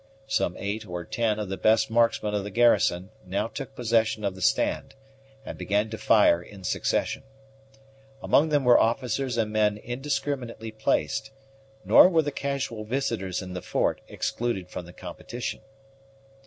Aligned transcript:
Some 0.25 0.57
eight 0.57 0.87
or 0.87 1.05
ten 1.05 1.37
of 1.37 1.47
the 1.49 1.57
best 1.59 1.91
marksmen 1.91 2.33
of 2.33 2.43
the 2.43 2.49
garrison 2.49 3.11
now 3.23 3.45
took 3.47 3.75
possession 3.75 4.25
of 4.25 4.33
the 4.33 4.41
stand, 4.41 4.95
and 5.45 5.59
began 5.59 5.91
to 5.91 5.97
fire 5.99 6.41
in 6.41 6.63
succession. 6.63 7.21
Among 8.23 8.49
them 8.49 8.63
were 8.63 8.79
officers 8.79 9.37
and 9.37 9.51
men 9.51 9.77
indiscriminately 9.77 10.71
placed, 10.71 11.29
nor 11.85 12.09
were 12.09 12.23
the 12.23 12.31
casual 12.31 12.83
visitors 12.83 13.43
in 13.43 13.53
the 13.53 13.61
fort 13.61 14.01
excluded 14.07 14.69
from 14.69 14.85
the 14.87 14.93
competition. 14.93 15.61